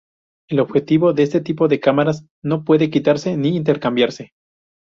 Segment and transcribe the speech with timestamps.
[0.49, 4.31] El objetivo de este tipo de cámaras no puede quitarse ni intercambiarse.